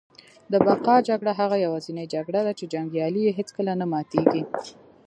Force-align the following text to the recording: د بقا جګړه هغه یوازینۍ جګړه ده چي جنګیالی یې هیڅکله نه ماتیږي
د 0.51 0.53
بقا 0.67 0.95
جګړه 1.09 1.31
هغه 1.39 1.55
یوازینۍ 1.65 2.05
جګړه 2.15 2.41
ده 2.47 2.53
چي 2.59 2.65
جنګیالی 2.73 3.21
یې 3.27 3.31
هیڅکله 3.39 3.71
نه 3.81 3.85
ماتیږي 3.91 4.43